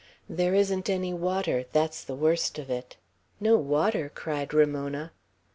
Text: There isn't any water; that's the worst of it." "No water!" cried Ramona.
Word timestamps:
There 0.27 0.55
isn't 0.55 0.89
any 0.89 1.13
water; 1.13 1.65
that's 1.71 2.03
the 2.03 2.15
worst 2.15 2.57
of 2.57 2.71
it." 2.71 2.97
"No 3.39 3.55
water!" 3.55 4.09
cried 4.11 4.51
Ramona. 4.51 5.11